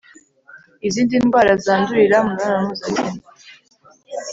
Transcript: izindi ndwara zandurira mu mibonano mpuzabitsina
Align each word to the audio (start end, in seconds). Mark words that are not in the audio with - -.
izindi 0.87 1.15
ndwara 1.25 1.51
zandurira 1.63 2.17
mu 2.25 2.29
mibonano 2.33 2.63
mpuzabitsina 2.67 3.23